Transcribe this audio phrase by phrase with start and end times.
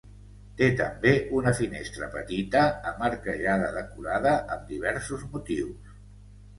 [0.61, 5.99] Té també una finestra petita amb arquejada decorada amb diversos motius.